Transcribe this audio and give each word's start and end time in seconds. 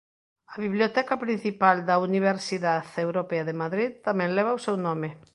A 0.53 0.55
biblioteca 0.65 1.15
principal 1.25 1.77
da 1.89 1.95
Universidad 2.09 2.85
Europea 3.05 3.43
de 3.49 3.55
Madrid 3.63 3.91
tamén 4.07 4.35
leva 4.37 4.57
o 4.57 4.63
seu 4.65 4.75
nome. 4.87 5.09